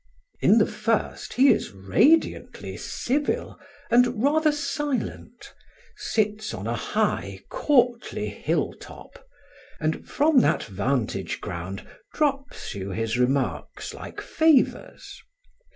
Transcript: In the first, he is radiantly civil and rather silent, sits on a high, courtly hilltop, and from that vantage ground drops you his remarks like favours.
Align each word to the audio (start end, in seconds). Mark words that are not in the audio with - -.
In 0.39 0.57
the 0.57 0.65
first, 0.65 1.33
he 1.33 1.49
is 1.51 1.73
radiantly 1.73 2.75
civil 2.75 3.59
and 3.91 4.23
rather 4.23 4.51
silent, 4.51 5.53
sits 5.95 6.55
on 6.55 6.65
a 6.65 6.73
high, 6.75 7.41
courtly 7.49 8.27
hilltop, 8.27 9.23
and 9.79 10.09
from 10.09 10.39
that 10.39 10.63
vantage 10.63 11.39
ground 11.39 11.87
drops 12.15 12.73
you 12.73 12.89
his 12.89 13.19
remarks 13.19 13.93
like 13.93 14.21
favours. 14.21 15.21